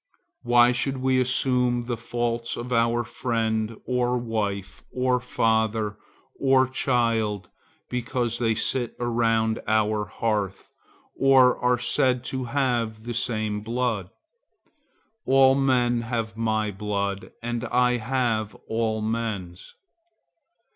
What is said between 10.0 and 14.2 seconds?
hearth, or are said to have the same blood?